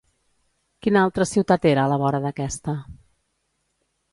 Quina 0.85 1.03
altra 1.09 1.27
ciutat 1.33 1.67
era 1.73 1.83
a 1.83 1.91
la 1.93 2.01
vora 2.05 2.23
d'aquesta? 2.27 2.77